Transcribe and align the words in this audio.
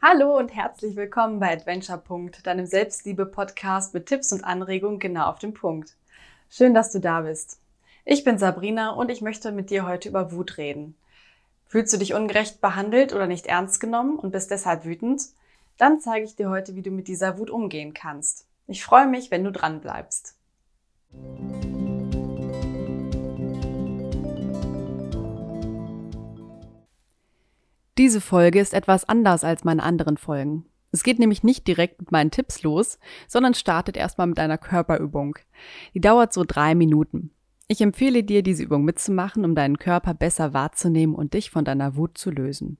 Hallo 0.00 0.38
und 0.38 0.54
herzlich 0.54 0.94
willkommen 0.94 1.40
bei 1.40 1.52
Adventure 1.52 2.00
deinem 2.44 2.66
Selbstliebe-Podcast 2.66 3.94
mit 3.94 4.06
Tipps 4.06 4.32
und 4.32 4.44
Anregungen 4.44 5.00
genau 5.00 5.26
auf 5.26 5.40
den 5.40 5.54
Punkt. 5.54 5.96
Schön, 6.48 6.72
dass 6.72 6.92
du 6.92 7.00
da 7.00 7.22
bist. 7.22 7.58
Ich 8.04 8.22
bin 8.22 8.38
Sabrina 8.38 8.90
und 8.90 9.10
ich 9.10 9.22
möchte 9.22 9.50
mit 9.50 9.70
dir 9.70 9.88
heute 9.88 10.08
über 10.08 10.30
Wut 10.30 10.56
reden. 10.56 10.94
Fühlst 11.66 11.92
du 11.92 11.96
dich 11.96 12.14
ungerecht 12.14 12.60
behandelt 12.60 13.12
oder 13.12 13.26
nicht 13.26 13.46
ernst 13.46 13.80
genommen 13.80 14.20
und 14.20 14.30
bist 14.30 14.52
deshalb 14.52 14.84
wütend? 14.84 15.22
Dann 15.78 15.98
zeige 15.98 16.24
ich 16.24 16.36
dir 16.36 16.48
heute, 16.48 16.76
wie 16.76 16.82
du 16.82 16.92
mit 16.92 17.08
dieser 17.08 17.36
Wut 17.36 17.50
umgehen 17.50 17.92
kannst. 17.92 18.46
Ich 18.68 18.84
freue 18.84 19.08
mich, 19.08 19.32
wenn 19.32 19.42
du 19.42 19.50
dran 19.50 19.80
bleibst. 19.80 20.36
Diese 27.98 28.20
Folge 28.20 28.60
ist 28.60 28.74
etwas 28.74 29.08
anders 29.08 29.42
als 29.42 29.64
meine 29.64 29.82
anderen 29.82 30.18
Folgen. 30.18 30.66
Es 30.92 31.02
geht 31.02 31.18
nämlich 31.18 31.42
nicht 31.42 31.66
direkt 31.66 31.98
mit 31.98 32.12
meinen 32.12 32.30
Tipps 32.30 32.62
los, 32.62 33.00
sondern 33.26 33.54
startet 33.54 33.96
erstmal 33.96 34.28
mit 34.28 34.38
einer 34.38 34.56
Körperübung. 34.56 35.36
Die 35.94 36.00
dauert 36.00 36.32
so 36.32 36.44
drei 36.46 36.76
Minuten. 36.76 37.32
Ich 37.66 37.80
empfehle 37.80 38.22
dir, 38.22 38.44
diese 38.44 38.62
Übung 38.62 38.84
mitzumachen, 38.84 39.44
um 39.44 39.56
deinen 39.56 39.78
Körper 39.78 40.14
besser 40.14 40.54
wahrzunehmen 40.54 41.16
und 41.16 41.34
dich 41.34 41.50
von 41.50 41.64
deiner 41.64 41.96
Wut 41.96 42.16
zu 42.16 42.30
lösen. 42.30 42.78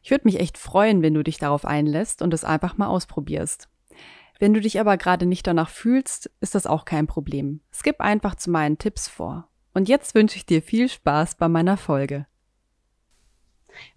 Ich 0.00 0.12
würde 0.12 0.28
mich 0.28 0.38
echt 0.38 0.58
freuen, 0.58 1.02
wenn 1.02 1.14
du 1.14 1.24
dich 1.24 1.38
darauf 1.38 1.64
einlässt 1.64 2.22
und 2.22 2.32
es 2.32 2.44
einfach 2.44 2.78
mal 2.78 2.86
ausprobierst. 2.86 3.68
Wenn 4.38 4.54
du 4.54 4.60
dich 4.60 4.78
aber 4.78 4.96
gerade 4.96 5.26
nicht 5.26 5.44
danach 5.44 5.70
fühlst, 5.70 6.30
ist 6.40 6.54
das 6.54 6.66
auch 6.66 6.84
kein 6.84 7.08
Problem. 7.08 7.62
Skip 7.72 8.00
einfach 8.00 8.36
zu 8.36 8.52
meinen 8.52 8.78
Tipps 8.78 9.08
vor. 9.08 9.48
Und 9.74 9.88
jetzt 9.88 10.14
wünsche 10.14 10.36
ich 10.36 10.46
dir 10.46 10.62
viel 10.62 10.88
Spaß 10.88 11.34
bei 11.34 11.48
meiner 11.48 11.76
Folge. 11.76 12.26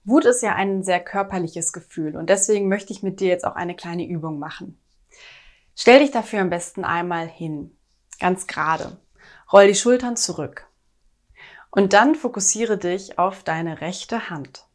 Wut 0.03 0.25
ist 0.25 0.41
ja 0.41 0.55
ein 0.55 0.83
sehr 0.83 0.99
körperliches 0.99 1.73
Gefühl 1.73 2.15
und 2.17 2.29
deswegen 2.29 2.67
möchte 2.67 2.93
ich 2.93 3.03
mit 3.03 3.19
dir 3.19 3.29
jetzt 3.29 3.45
auch 3.45 3.55
eine 3.55 3.75
kleine 3.75 4.07
Übung 4.07 4.39
machen. 4.39 4.79
Stell 5.75 5.99
dich 5.99 6.11
dafür 6.11 6.41
am 6.41 6.49
besten 6.49 6.85
einmal 6.85 7.27
hin, 7.27 7.75
ganz 8.19 8.47
gerade. 8.47 8.97
Roll 9.51 9.67
die 9.67 9.75
Schultern 9.75 10.15
zurück. 10.15 10.67
Und 11.71 11.93
dann 11.93 12.15
fokussiere 12.15 12.77
dich 12.77 13.17
auf 13.17 13.43
deine 13.43 13.81
rechte 13.81 14.29
Hand. 14.29 14.67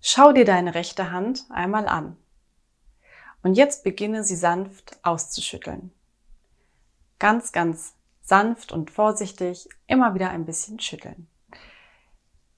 Schau 0.00 0.32
dir 0.32 0.44
deine 0.44 0.74
rechte 0.74 1.10
Hand 1.10 1.44
einmal 1.50 1.86
an. 1.86 2.16
Und 3.42 3.54
jetzt 3.54 3.84
beginne 3.84 4.24
sie 4.24 4.36
sanft 4.36 4.98
auszuschütteln. 5.02 5.92
Ganz, 7.18 7.52
ganz 7.52 7.94
sanft 8.22 8.72
und 8.72 8.90
vorsichtig 8.90 9.68
immer 9.86 10.14
wieder 10.14 10.30
ein 10.30 10.46
bisschen 10.46 10.80
schütteln. 10.80 11.28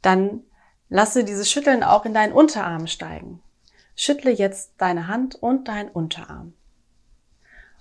Dann 0.00 0.44
Lasse 0.88 1.24
dieses 1.24 1.50
Schütteln 1.50 1.82
auch 1.82 2.04
in 2.04 2.14
deinen 2.14 2.32
Unterarm 2.32 2.86
steigen. 2.86 3.42
Schüttle 3.96 4.30
jetzt 4.30 4.72
deine 4.78 5.08
Hand 5.08 5.34
und 5.34 5.68
deinen 5.68 5.88
Unterarm. 5.88 6.52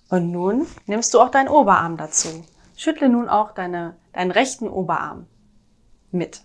Und 0.09 0.31
nun 0.31 0.65
nimmst 0.85 1.13
du 1.13 1.19
auch 1.19 1.29
deinen 1.29 1.49
Oberarm 1.49 1.97
dazu. 1.97 2.45
Schüttle 2.77 3.09
nun 3.09 3.29
auch 3.29 3.51
deine, 3.51 3.95
deinen 4.13 4.31
rechten 4.31 4.67
Oberarm 4.67 5.27
mit. 6.11 6.43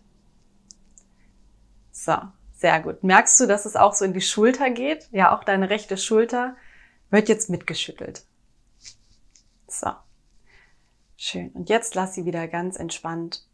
So, 1.92 2.16
sehr 2.52 2.80
gut. 2.80 3.04
Merkst 3.04 3.38
du, 3.40 3.46
dass 3.46 3.64
es 3.64 3.76
auch 3.76 3.94
so 3.94 4.04
in 4.04 4.12
die 4.12 4.20
Schulter 4.20 4.70
geht? 4.70 5.08
Ja, 5.12 5.36
auch 5.36 5.44
deine 5.44 5.70
rechte 5.70 5.96
Schulter 5.96 6.56
wird 7.10 7.28
jetzt 7.28 7.50
mitgeschüttelt. 7.50 8.24
So. 9.66 9.90
Schön. 11.16 11.50
Und 11.50 11.68
jetzt 11.68 11.94
lass 11.94 12.14
sie 12.14 12.24
wieder 12.24 12.48
ganz 12.48 12.76
entspannt 12.76 13.46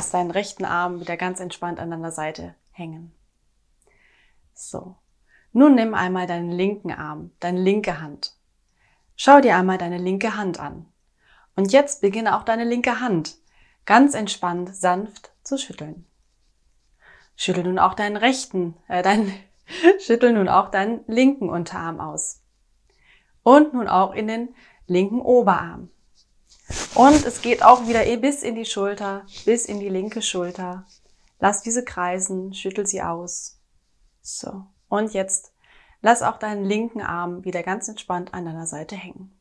Lass 0.00 0.12
deinen 0.12 0.30
rechten 0.30 0.64
Arm 0.64 0.98
wieder 0.98 1.18
ganz 1.18 1.40
entspannt 1.40 1.78
an 1.78 1.90
deiner 1.90 2.10
Seite 2.10 2.54
hängen. 2.70 3.12
So. 4.54 4.96
Nun 5.52 5.74
nimm 5.74 5.92
einmal 5.92 6.26
deinen 6.26 6.50
linken 6.50 6.90
Arm, 6.90 7.32
deine 7.38 7.60
linke 7.60 8.00
Hand. 8.00 8.34
Schau 9.14 9.42
dir 9.42 9.56
einmal 9.56 9.76
deine 9.76 9.98
linke 9.98 10.38
Hand 10.38 10.58
an. 10.58 10.86
Und 11.54 11.72
jetzt 11.72 12.00
beginne 12.00 12.34
auch 12.34 12.44
deine 12.44 12.64
linke 12.64 13.00
Hand 13.00 13.36
ganz 13.84 14.14
entspannt, 14.14 14.74
sanft 14.74 15.32
zu 15.42 15.58
schütteln. 15.58 16.06
Schüttel 17.36 17.64
nun 17.64 17.78
auch 17.78 17.92
deinen 17.92 18.16
rechten, 18.16 18.78
äh, 18.88 19.02
deinen, 19.02 19.30
schüttel 20.00 20.32
nun 20.32 20.48
auch 20.48 20.70
deinen 20.70 21.04
linken 21.08 21.50
Unterarm 21.50 22.00
aus. 22.00 22.42
Und 23.42 23.74
nun 23.74 23.86
auch 23.86 24.14
in 24.14 24.28
den 24.28 24.54
linken 24.86 25.20
Oberarm. 25.20 25.90
Und 26.94 27.24
es 27.24 27.42
geht 27.42 27.62
auch 27.62 27.86
wieder 27.86 28.06
eh 28.06 28.16
bis 28.16 28.42
in 28.42 28.54
die 28.54 28.64
Schulter, 28.64 29.24
bis 29.44 29.66
in 29.66 29.80
die 29.80 29.88
linke 29.88 30.22
Schulter. 30.22 30.86
Lass 31.38 31.62
diese 31.62 31.84
kreisen, 31.84 32.52
schüttel 32.54 32.86
sie 32.86 33.02
aus. 33.02 33.58
So. 34.20 34.66
Und 34.88 35.14
jetzt 35.14 35.52
lass 36.02 36.22
auch 36.22 36.38
deinen 36.38 36.64
linken 36.64 37.00
Arm 37.00 37.44
wieder 37.44 37.62
ganz 37.62 37.88
entspannt 37.88 38.34
an 38.34 38.44
deiner 38.44 38.66
Seite 38.66 38.96
hängen. 38.96 39.38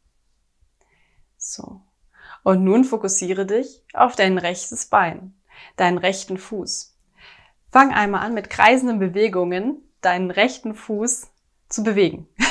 So. 1.38 1.82
Und 2.44 2.64
nun 2.64 2.84
fokussiere 2.84 3.46
dich 3.46 3.84
auf 3.94 4.16
dein 4.16 4.38
rechtes 4.38 4.86
Bein, 4.86 5.34
deinen 5.76 5.98
rechten 5.98 6.38
Fuß. 6.38 6.96
Fang 7.72 7.94
einmal 7.94 8.22
an 8.22 8.34
mit 8.34 8.50
kreisenden 8.50 9.00
Bewegungen 9.00 9.84
deinen 10.02 10.32
rechten 10.32 10.76
Fuß 10.76 11.28
zu 11.68 11.84
bewegen. 11.84 12.28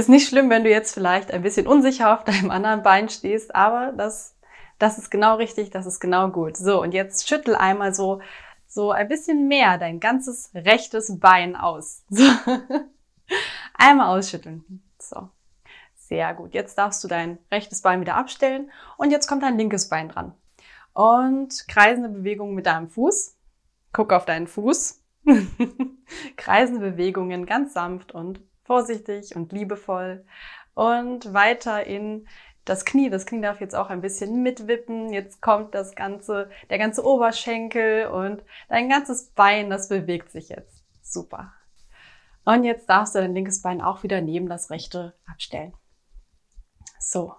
Ist 0.00 0.08
nicht 0.08 0.26
schlimm, 0.26 0.48
wenn 0.48 0.64
du 0.64 0.70
jetzt 0.70 0.94
vielleicht 0.94 1.30
ein 1.30 1.42
bisschen 1.42 1.66
unsicher 1.66 2.14
auf 2.14 2.24
deinem 2.24 2.50
anderen 2.50 2.82
Bein 2.82 3.10
stehst, 3.10 3.54
aber 3.54 3.92
das, 3.92 4.34
das 4.78 4.96
ist 4.96 5.10
genau 5.10 5.36
richtig, 5.36 5.68
das 5.68 5.84
ist 5.84 6.00
genau 6.00 6.30
gut. 6.30 6.56
So, 6.56 6.80
und 6.80 6.94
jetzt 6.94 7.28
schüttel 7.28 7.54
einmal 7.54 7.92
so, 7.92 8.22
so 8.66 8.92
ein 8.92 9.08
bisschen 9.08 9.46
mehr 9.46 9.76
dein 9.76 10.00
ganzes 10.00 10.52
rechtes 10.54 11.20
Bein 11.20 11.54
aus. 11.54 12.02
So. 12.08 12.24
einmal 13.74 14.18
ausschütteln. 14.18 14.82
So. 14.98 15.28
Sehr 15.96 16.32
gut. 16.32 16.54
Jetzt 16.54 16.78
darfst 16.78 17.04
du 17.04 17.08
dein 17.08 17.36
rechtes 17.52 17.82
Bein 17.82 18.00
wieder 18.00 18.16
abstellen 18.16 18.70
und 18.96 19.10
jetzt 19.10 19.26
kommt 19.26 19.42
dein 19.42 19.58
linkes 19.58 19.90
Bein 19.90 20.08
dran. 20.08 20.32
Und 20.94 21.68
kreisende 21.68 22.08
Bewegungen 22.08 22.54
mit 22.54 22.64
deinem 22.64 22.88
Fuß. 22.88 23.36
Guck 23.92 24.14
auf 24.14 24.24
deinen 24.24 24.46
Fuß. 24.46 25.04
kreisende 26.38 26.92
Bewegungen 26.92 27.44
ganz 27.44 27.74
sanft 27.74 28.12
und 28.12 28.40
vorsichtig 28.70 29.34
und 29.34 29.50
liebevoll. 29.50 30.24
Und 30.74 31.34
weiter 31.34 31.84
in 31.88 32.28
das 32.64 32.84
Knie. 32.84 33.10
Das 33.10 33.26
Knie 33.26 33.40
darf 33.40 33.60
jetzt 33.60 33.74
auch 33.74 33.90
ein 33.90 34.00
bisschen 34.00 34.44
mitwippen. 34.44 35.12
Jetzt 35.12 35.42
kommt 35.42 35.74
das 35.74 35.96
ganze, 35.96 36.48
der 36.70 36.78
ganze 36.78 37.04
Oberschenkel 37.04 38.06
und 38.06 38.44
dein 38.68 38.88
ganzes 38.88 39.32
Bein, 39.32 39.70
das 39.70 39.88
bewegt 39.88 40.30
sich 40.30 40.50
jetzt. 40.50 40.84
Super. 41.02 41.52
Und 42.44 42.62
jetzt 42.62 42.88
darfst 42.88 43.16
du 43.16 43.18
dein 43.18 43.34
linkes 43.34 43.60
Bein 43.60 43.80
auch 43.80 44.04
wieder 44.04 44.20
neben 44.20 44.48
das 44.48 44.70
rechte 44.70 45.14
abstellen. 45.26 45.74
So. 47.00 47.34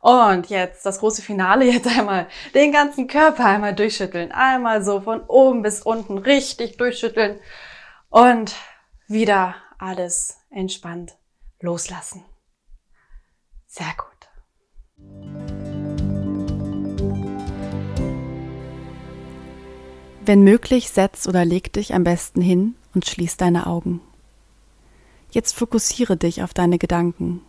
Und 0.00 0.48
jetzt 0.48 0.84
das 0.84 0.98
große 0.98 1.22
Finale, 1.22 1.64
jetzt 1.70 1.86
einmal 1.86 2.26
den 2.52 2.72
ganzen 2.72 3.06
Körper 3.06 3.44
einmal 3.44 3.76
durchschütteln. 3.76 4.32
Einmal 4.32 4.82
so 4.82 5.00
von 5.00 5.22
oben 5.28 5.62
bis 5.62 5.82
unten 5.82 6.18
richtig 6.18 6.78
durchschütteln 6.78 7.38
und 8.10 8.56
wieder 9.06 9.54
alles 9.78 10.43
entspannt 10.54 11.18
loslassen. 11.60 12.24
Sehr 13.66 13.94
gut. 13.96 14.14
Wenn 20.26 20.42
möglich, 20.42 20.90
setz 20.90 21.26
oder 21.28 21.44
leg 21.44 21.72
dich 21.72 21.92
am 21.92 22.04
besten 22.04 22.40
hin 22.40 22.76
und 22.94 23.06
schließ 23.06 23.36
deine 23.36 23.66
Augen. 23.66 24.00
Jetzt 25.30 25.54
fokussiere 25.54 26.16
dich 26.16 26.42
auf 26.42 26.54
deine 26.54 26.78
Gedanken. 26.78 27.42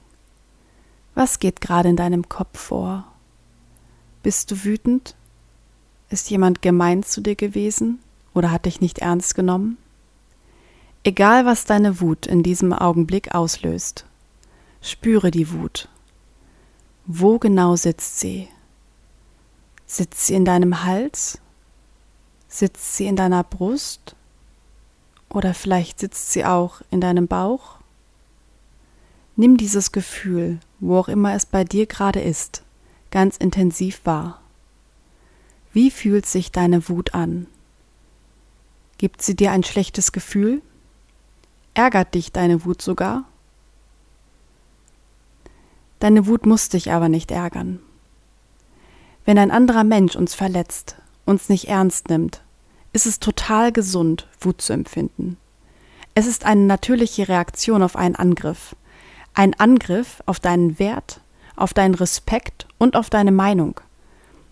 Was 1.14 1.40
geht 1.40 1.62
gerade 1.62 1.88
in 1.88 1.96
deinem 1.96 2.28
Kopf 2.28 2.60
vor? 2.60 3.06
Bist 4.24 4.52
du 4.52 4.64
wütend? 4.64 5.16
Ist 6.10 6.30
jemand 6.30 6.62
gemein 6.62 7.04
zu 7.04 7.22
dir 7.22 7.36
gewesen 7.36 8.00
oder 8.34 8.52
hat 8.52 8.66
dich 8.66 8.82
nicht 8.82 9.00
ernst 9.00 9.36
genommen? 9.36 9.78
Egal 11.08 11.46
was 11.46 11.66
deine 11.66 12.02
Wut 12.02 12.26
in 12.26 12.42
diesem 12.42 12.74
Augenblick 12.74 13.36
auslöst, 13.36 14.06
spüre 14.82 15.30
die 15.30 15.52
Wut. 15.52 15.88
Wo 17.06 17.38
genau 17.38 17.76
sitzt 17.76 18.20
sie? 18.20 18.48
Sitzt 19.86 20.26
sie 20.26 20.34
in 20.34 20.46
deinem 20.46 20.84
Hals? 20.84 21.40
Sitzt 22.48 22.98
sie 22.98 23.06
in 23.06 23.16
deiner 23.16 23.44
Brust? 23.44 24.16
Oder 25.30 25.54
vielleicht 25.54 26.00
sitzt 26.00 26.32
sie 26.32 26.44
auch 26.44 26.82
in 26.90 27.02
deinem 27.02 27.28
Bauch? 27.28 27.78
Nimm 29.36 29.58
dieses 29.58 29.92
Gefühl, 29.92 30.60
wo 30.80 30.98
auch 30.98 31.08
immer 31.08 31.36
es 31.36 31.46
bei 31.46 31.64
dir 31.64 31.86
gerade 31.86 32.22
ist, 32.22 32.64
ganz 33.12 33.38
intensiv 33.38 34.02
wahr. 34.06 34.42
Wie 35.72 35.92
fühlt 35.92 36.26
sich 36.26 36.52
deine 36.52 36.90
Wut 36.90 37.14
an? 37.14 37.46
Gibt 38.98 39.22
sie 39.22 39.36
dir 39.36 39.52
ein 39.52 39.64
schlechtes 39.64 40.12
Gefühl? 40.12 40.64
Ärgert 41.76 42.16
dich 42.16 42.32
deine 42.32 42.64
Wut 42.64 42.82
sogar? 42.82 43.26
Deine 46.00 46.26
Wut 46.26 46.46
muss 46.46 46.70
dich 46.70 46.92
aber 46.92 47.10
nicht 47.10 47.32
ärgern. 47.32 47.80
Wenn 49.26 49.38
ein 49.38 49.52
anderer 49.52 49.84
Mensch 49.84 50.16
uns 50.16 50.34
verletzt, 50.34 50.96
uns 51.26 51.50
nicht 51.50 51.68
ernst 51.68 52.10
nimmt, 52.10 52.42
ist 52.94 53.06
es 53.06 53.20
total 53.20 53.74
gesund, 53.74 54.28
Wut 54.40 54.62
zu 54.62 54.72
empfinden. 54.72 55.38
Es 56.14 56.28
ist 56.28 56.46
eine 56.46 56.62
natürliche 56.62 57.28
Reaktion 57.28 57.84
auf 57.84 57.98
einen 57.98 58.16
Angriff. 58.16 58.74
Ein 59.34 59.54
Angriff 59.56 60.24
auf 60.26 60.40
deinen 60.40 60.80
Wert, 60.80 61.20
auf 61.58 61.74
deinen 61.74 61.96
Respekt 61.96 62.68
und 62.78 62.96
auf 62.96 63.10
deine 63.10 63.34
Meinung. 63.34 63.82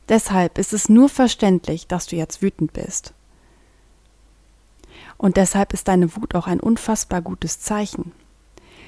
Deshalb 0.10 0.58
ist 0.58 0.74
es 0.74 0.90
nur 0.90 1.08
verständlich, 1.08 1.88
dass 1.88 2.08
du 2.08 2.18
jetzt 2.18 2.42
wütend 2.42 2.74
bist. 2.74 3.14
Und 5.24 5.38
deshalb 5.38 5.72
ist 5.72 5.88
deine 5.88 6.18
Wut 6.18 6.36
auch 6.36 6.48
ein 6.48 6.60
unfassbar 6.60 7.22
gutes 7.22 7.62
Zeichen. 7.62 8.12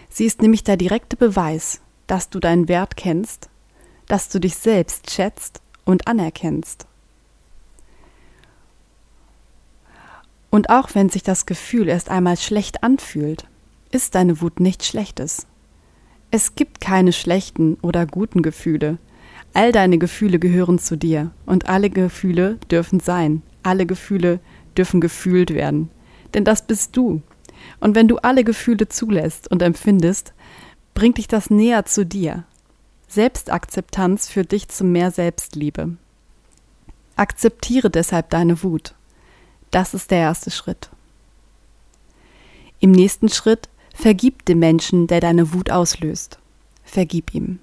Sie 0.09 0.25
ist 0.25 0.41
nämlich 0.41 0.65
der 0.65 0.75
direkte 0.75 1.15
Beweis, 1.15 1.79
dass 2.07 2.29
du 2.29 2.41
deinen 2.41 2.67
Wert 2.67 2.97
kennst, 2.97 3.47
dass 4.09 4.27
du 4.27 4.39
dich 4.41 4.57
selbst 4.57 5.11
schätzt 5.11 5.61
und 5.85 6.09
anerkennst. 6.09 6.87
Und 10.49 10.69
auch 10.69 10.89
wenn 10.93 11.07
sich 11.07 11.23
das 11.23 11.45
Gefühl 11.45 11.87
erst 11.87 12.09
einmal 12.09 12.35
schlecht 12.35 12.83
anfühlt, 12.83 13.47
ist 13.91 14.13
deine 14.13 14.41
Wut 14.41 14.59
nichts 14.59 14.89
Schlechtes. 14.89 15.47
Es 16.31 16.55
gibt 16.55 16.81
keine 16.81 17.13
schlechten 17.13 17.75
oder 17.75 18.05
guten 18.05 18.41
Gefühle. 18.41 18.97
All 19.53 19.71
deine 19.71 19.97
Gefühle 19.97 20.39
gehören 20.39 20.79
zu 20.79 20.97
dir 20.97 21.31
und 21.45 21.69
alle 21.69 21.89
Gefühle 21.89 22.57
dürfen 22.69 22.99
sein. 22.99 23.41
Alle 23.63 23.85
Gefühle 23.85 24.41
dürfen 24.75 24.99
gefühlt 24.99 25.53
werden. 25.53 25.91
Denn 26.35 26.43
das 26.43 26.67
bist 26.67 26.95
du. 26.97 27.21
Und 27.79 27.95
wenn 27.95 28.09
du 28.09 28.17
alle 28.17 28.43
Gefühle 28.43 28.89
zulässt 28.89 29.49
und 29.49 29.61
empfindest, 29.61 30.33
bringt 30.93 31.17
dich 31.17 31.27
das 31.27 31.49
näher 31.49 31.85
zu 31.85 32.05
dir. 32.05 32.43
Selbstakzeptanz 33.07 34.27
führt 34.27 34.51
dich 34.51 34.67
zu 34.67 34.83
mehr 34.83 35.11
Selbstliebe. 35.11 35.95
Akzeptiere 37.15 37.89
deshalb 37.89 38.29
deine 38.31 38.61
Wut. 38.63 38.95
Das 39.71 39.93
ist 39.93 40.11
der 40.11 40.19
erste 40.19 40.51
Schritt. 40.51 40.89
Im 42.81 42.91
nächsten 42.91 43.29
Schritt 43.29 43.69
vergib 43.93 44.45
dem 44.45 44.59
Menschen, 44.59 45.07
der 45.07 45.21
deine 45.21 45.53
Wut 45.53 45.71
auslöst. 45.71 46.39
Vergib 46.83 47.33
ihm. 47.33 47.59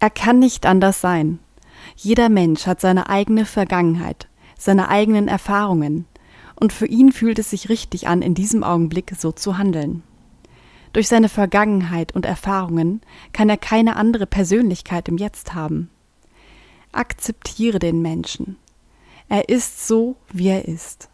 Er 0.00 0.10
kann 0.10 0.38
nicht 0.38 0.66
anders 0.66 1.00
sein. 1.00 1.38
Jeder 1.96 2.28
Mensch 2.28 2.66
hat 2.66 2.82
seine 2.82 3.08
eigene 3.08 3.46
Vergangenheit, 3.46 4.28
seine 4.58 4.90
eigenen 4.90 5.28
Erfahrungen, 5.28 6.04
und 6.60 6.72
für 6.72 6.86
ihn 6.86 7.10
fühlt 7.10 7.38
es 7.38 7.50
sich 7.50 7.68
richtig 7.68 8.06
an, 8.06 8.22
in 8.22 8.34
diesem 8.34 8.62
Augenblick 8.62 9.12
so 9.18 9.32
zu 9.32 9.58
handeln. 9.58 10.02
Durch 10.92 11.08
seine 11.08 11.28
Vergangenheit 11.28 12.12
und 12.14 12.26
Erfahrungen 12.26 13.00
kann 13.32 13.48
er 13.48 13.56
keine 13.56 13.96
andere 13.96 14.26
Persönlichkeit 14.26 15.08
im 15.08 15.16
Jetzt 15.16 15.54
haben. 15.54 15.88
Akzeptiere 16.92 17.78
den 17.78 18.02
Menschen. 18.02 18.56
Er 19.28 19.48
ist 19.48 19.86
so, 19.86 20.16
wie 20.32 20.48
er 20.48 20.66
ist. 20.66 21.08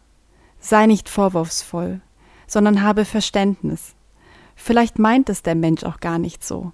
Sei 0.59 0.87
nicht 0.87 1.07
vorwurfsvoll, 1.07 2.01
sondern 2.47 2.81
habe 2.81 3.05
Verständnis. 3.05 3.93
Vielleicht 4.55 4.97
meint 4.97 5.29
es 5.29 5.43
der 5.43 5.53
Mensch 5.55 5.83
auch 5.83 5.99
gar 5.99 6.17
nicht 6.17 6.43
so. 6.43 6.71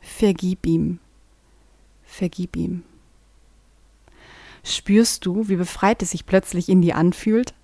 Vergib 0.00 0.66
ihm. 0.66 0.98
Vergib 2.04 2.54
ihm. 2.54 2.82
Spürst 4.62 5.24
du, 5.24 5.48
wie 5.48 5.56
befreit 5.56 6.02
es 6.02 6.10
sich 6.10 6.26
plötzlich 6.26 6.68
in 6.68 6.82
dir 6.82 6.96
anfühlt? 6.96 7.54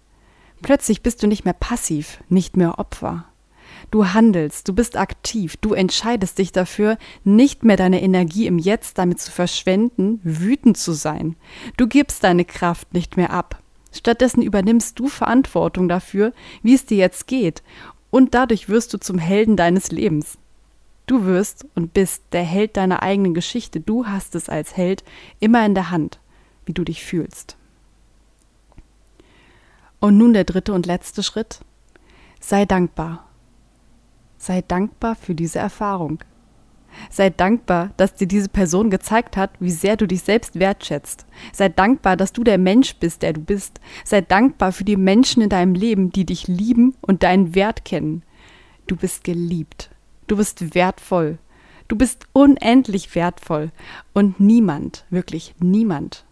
Plötzlich 0.63 1.03
bist 1.03 1.23
du 1.23 1.27
nicht 1.27 1.45
mehr 1.45 1.55
passiv, 1.55 2.23
nicht 2.29 2.57
mehr 2.57 2.79
Opfer. 2.79 3.25
Du 3.91 4.07
handelst, 4.07 4.69
du 4.69 4.75
bist 4.75 4.97
aktiv, 4.97 5.57
du 5.57 5.73
entscheidest 5.73 6.39
dich 6.39 6.53
dafür, 6.53 6.99
nicht 7.25 7.65
mehr 7.65 7.77
deine 7.77 8.03
Energie 8.03 8.47
im 8.47 8.59
Jetzt 8.59 8.99
damit 8.99 9.21
zu 9.21 9.33
verschwenden, 9.33 10.21
wütend 10.23 10.77
zu 10.77 10.93
sein. 10.93 11.37
Du 11.77 11.87
gibst 11.87 12.23
deine 12.23 12.45
Kraft 12.45 12.93
nicht 12.95 13.17
mehr 13.17 13.31
ab. 13.31 13.61
Stattdessen 13.93 14.43
übernimmst 14.43 14.99
du 14.99 15.09
Verantwortung 15.09 15.89
dafür, 15.89 16.33
wie 16.63 16.75
es 16.75 16.87
dir 16.87 16.99
jetzt 16.99 17.27
geht, 17.27 17.63
und 18.11 18.35
dadurch 18.35 18.69
wirst 18.69 18.93
du 18.93 18.99
zum 18.99 19.19
Helden 19.19 19.57
deines 19.57 19.91
Lebens. 19.91 20.39
Du 21.07 21.25
wirst 21.25 21.67
und 21.75 21.93
bist 21.93 22.23
der 22.33 22.45
Held 22.45 22.77
deiner 22.77 23.03
eigenen 23.03 23.35
Geschichte. 23.35 23.81
Du 23.81 24.07
hast 24.07 24.37
es 24.37 24.49
als 24.49 24.77
Held 24.77 25.03
immer 25.41 25.65
in 25.67 25.75
der 25.75 25.91
Hand, 25.91 26.21
wie 26.67 26.73
du 26.73 26.85
dich 26.85 27.05
fühlst. 27.05 27.57
Und 30.01 30.17
nun 30.17 30.33
der 30.33 30.45
dritte 30.45 30.73
und 30.73 30.87
letzte 30.87 31.23
Schritt. 31.23 31.61
Sei 32.41 32.65
dankbar. 32.65 33.29
Sei 34.39 34.63
dankbar 34.63 35.15
für 35.15 35.35
diese 35.35 35.59
Erfahrung. 35.59 36.21
Sei 37.11 37.31
dankbar, 37.31 37.91
dass 37.97 38.15
dir 38.15 38.27
diese 38.27 38.49
Person 38.49 38.91
gezeigt 38.91 39.37
hat, 39.37 39.51
wie 39.61 39.71
sehr 39.71 39.97
du 39.97 40.07
dich 40.07 40.23
selbst 40.23 40.59
wertschätzt. 40.59 41.27
Sei 41.53 41.69
dankbar, 41.69 42.17
dass 42.17 42.33
du 42.33 42.43
der 42.43 42.59
Mensch 42.59 42.97
bist, 42.97 43.23
der 43.23 43.35
du 43.35 43.41
bist. 43.41 43.81
Sei 44.05 44.23
dankbar 44.23 44.73
für 44.73 44.85
die 44.85 44.97
Menschen 44.97 45.43
in 45.43 45.51
deinem 45.51 45.75
Leben, 45.75 46.11
die 46.11 46.25
dich 46.25 46.49
lieben 46.49 46.95
und 47.03 47.23
deinen 47.23 47.55
Wert 47.55 47.85
kennen. 47.85 48.23
Du 48.87 48.97
bist 48.97 49.23
geliebt. 49.23 49.91
Du 50.27 50.37
bist 50.37 50.75
wertvoll. 50.75 51.39
Du 51.89 51.97
bist 51.97 52.27
unendlich 52.33 53.15
wertvoll. 53.15 53.71
Und 54.15 54.41
niemand, 54.41 55.05
wirklich 55.11 55.55
niemand, 55.61 56.25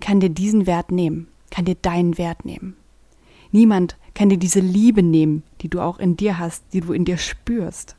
kann 0.00 0.20
dir 0.20 0.30
diesen 0.30 0.66
Wert 0.66 0.90
nehmen, 0.90 1.28
kann 1.50 1.64
dir 1.64 1.76
deinen 1.76 2.18
Wert 2.18 2.44
nehmen. 2.44 2.76
Niemand 3.50 3.96
kann 4.14 4.28
dir 4.28 4.38
diese 4.38 4.60
Liebe 4.60 5.02
nehmen, 5.02 5.42
die 5.60 5.68
du 5.68 5.80
auch 5.80 5.98
in 5.98 6.16
dir 6.16 6.38
hast, 6.38 6.64
die 6.72 6.80
du 6.80 6.92
in 6.92 7.04
dir 7.04 7.18
spürst. 7.18 7.96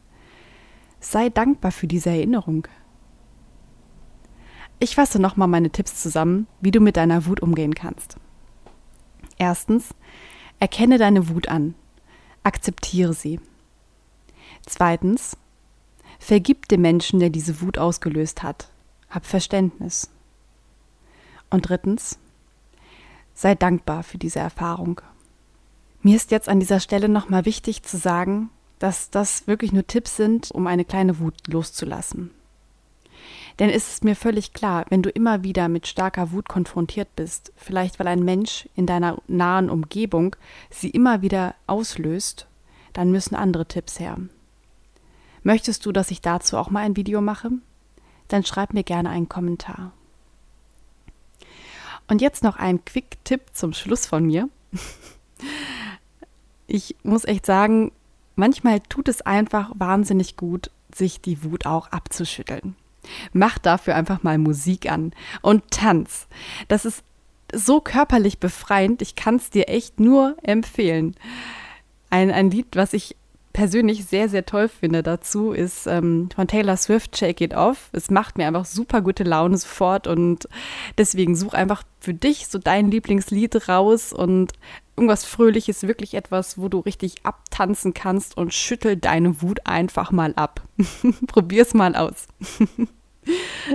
Sei 0.99 1.29
dankbar 1.29 1.71
für 1.71 1.87
diese 1.87 2.09
Erinnerung. 2.09 2.67
Ich 4.79 4.95
fasse 4.95 5.19
nochmal 5.19 5.47
meine 5.47 5.71
Tipps 5.71 6.01
zusammen, 6.01 6.47
wie 6.61 6.71
du 6.71 6.79
mit 6.79 6.97
deiner 6.97 7.25
Wut 7.25 7.41
umgehen 7.41 7.73
kannst. 7.73 8.17
Erstens, 9.37 9.89
erkenne 10.59 10.97
deine 10.97 11.29
Wut 11.29 11.47
an. 11.47 11.75
Akzeptiere 12.43 13.13
sie. 13.13 13.39
Zweitens, 14.65 15.37
vergib 16.19 16.67
dem 16.67 16.81
Menschen, 16.81 17.19
der 17.19 17.29
diese 17.29 17.61
Wut 17.61 17.77
ausgelöst 17.77 18.43
hat. 18.43 18.69
Hab 19.09 19.25
Verständnis. 19.25 20.11
Und 21.49 21.69
drittens, 21.69 22.19
sei 23.33 23.55
dankbar 23.55 24.03
für 24.03 24.17
diese 24.17 24.39
Erfahrung. 24.39 25.01
Mir 26.01 26.15
ist 26.15 26.31
jetzt 26.31 26.47
an 26.47 26.59
dieser 26.59 26.79
Stelle 26.79 27.09
nochmal 27.09 27.45
wichtig 27.45 27.83
zu 27.83 27.97
sagen, 27.97 28.49
dass 28.79 29.09
das 29.09 29.47
wirklich 29.47 29.73
nur 29.73 29.85
Tipps 29.85 30.15
sind, 30.15 30.51
um 30.51 30.65
eine 30.65 30.85
kleine 30.85 31.19
Wut 31.19 31.35
loszulassen. 31.47 32.31
Denn 33.59 33.69
es 33.69 33.89
ist 33.89 34.05
mir 34.05 34.15
völlig 34.15 34.53
klar, 34.53 34.85
wenn 34.87 35.03
du 35.03 35.09
immer 35.09 35.43
wieder 35.43 35.67
mit 35.67 35.85
starker 35.85 36.31
Wut 36.31 36.47
konfrontiert 36.47 37.13
bist, 37.17 37.51
vielleicht 37.57 37.99
weil 37.99 38.07
ein 38.07 38.23
Mensch 38.23 38.69
in 38.75 38.85
deiner 38.85 39.21
nahen 39.27 39.69
Umgebung 39.69 40.37
sie 40.69 40.89
immer 40.89 41.21
wieder 41.21 41.55
auslöst, 41.67 42.47
dann 42.93 43.11
müssen 43.11 43.35
andere 43.35 43.65
Tipps 43.65 43.99
her. 43.99 44.17
Möchtest 45.43 45.85
du, 45.85 45.91
dass 45.91 46.11
ich 46.11 46.21
dazu 46.21 46.57
auch 46.57 46.69
mal 46.69 46.85
ein 46.85 46.95
Video 46.95 47.19
mache? 47.19 47.51
Dann 48.29 48.45
schreib 48.45 48.73
mir 48.73 48.83
gerne 48.83 49.09
einen 49.09 49.27
Kommentar. 49.27 49.91
Und 52.07 52.21
jetzt 52.21 52.43
noch 52.43 52.55
ein 52.55 52.83
Quick-Tipp 52.85 53.41
zum 53.53 53.73
Schluss 53.73 54.05
von 54.05 54.25
mir. 54.25 54.47
ich 56.69 56.95
muss 57.03 57.25
echt 57.25 57.45
sagen, 57.45 57.91
manchmal 58.35 58.79
tut 58.79 59.07
es 59.07 59.21
einfach 59.21 59.71
wahnsinnig 59.75 60.37
gut, 60.37 60.71
sich 60.93 61.21
die 61.21 61.43
Wut 61.43 61.65
auch 61.65 61.91
abzuschütteln. 61.91 62.75
Mach 63.33 63.57
dafür 63.57 63.95
einfach 63.95 64.23
mal 64.23 64.37
Musik 64.37 64.91
an 64.91 65.13
und 65.41 65.71
tanz. 65.71 66.27
Das 66.67 66.85
ist 66.85 67.03
so 67.53 67.81
körperlich 67.81 68.39
befreiend, 68.39 69.01
ich 69.01 69.15
kann 69.15 69.35
es 69.35 69.49
dir 69.49 69.69
echt 69.69 69.99
nur 69.99 70.37
empfehlen. 70.43 71.15
Ein, 72.09 72.31
ein 72.31 72.51
Lied, 72.51 72.75
was 72.75 72.93
ich 72.93 73.15
persönlich 73.53 74.05
sehr, 74.05 74.29
sehr 74.29 74.45
toll 74.45 74.69
finde 74.69 75.03
dazu, 75.03 75.51
ist 75.51 75.87
ähm, 75.87 76.29
von 76.35 76.47
Taylor 76.47 76.77
Swift 76.77 77.17
Shake 77.17 77.41
It 77.41 77.53
Off. 77.53 77.89
Es 77.93 78.11
macht 78.11 78.37
mir 78.37 78.47
einfach 78.47 78.65
super 78.65 79.01
gute 79.01 79.23
Laune 79.23 79.57
sofort 79.57 80.07
und 80.07 80.47
deswegen 80.97 81.35
such 81.35 81.53
einfach 81.53 81.83
für 81.99 82.13
dich 82.13 82.47
so 82.47 82.59
dein 82.59 82.91
Lieblingslied 82.91 83.67
raus 83.67 84.13
und 84.13 84.53
irgendwas 84.99 85.23
Fröhliches, 85.23 85.83
wirklich 85.83 86.13
etwas, 86.13 86.57
wo 86.57 86.67
du 86.67 86.79
richtig 86.79 87.15
abtanzen 87.23 87.93
kannst 87.93 88.35
und 88.35 88.53
schüttel 88.53 88.97
deine 88.97 89.41
Wut 89.41 89.65
einfach 89.65 90.11
mal 90.11 90.33
ab. 90.35 90.61
Probier's 91.27 91.73
mal 91.73 91.95
aus. 91.95 92.27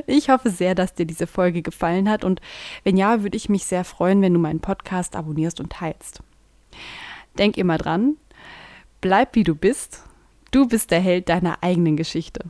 Ich 0.09 0.31
hoffe 0.31 0.51
sehr, 0.51 0.75
dass 0.75 0.95
dir 0.95 1.07
diese 1.07 1.29
Folge 1.29 1.63
gefallen 1.63 2.09
hat 2.09 2.25
und 2.25 2.41
wenn 2.83 2.97
ja, 2.97 3.23
würde 3.23 3.37
ich 3.37 3.49
mich 3.49 3.67
sehr 3.67 3.85
freuen, 3.85 4.21
wenn 4.21 4.35
du 4.35 4.41
meinen 4.41 4.59
Podcast 4.59 5.15
abonnierst 5.15 5.61
und 5.61 5.71
teilst. 5.71 6.25
Denk 7.39 7.57
immer 7.57 7.79
dran, 7.79 8.17
bleib 9.01 9.37
wie 9.37 9.45
du 9.45 9.55
bist. 9.55 10.03
Du 10.51 10.67
bist 10.67 10.91
der 10.91 11.01
Held 11.01 11.29
deiner 11.29 11.63
eigenen 11.63 11.97
Geschichte. 11.97 12.47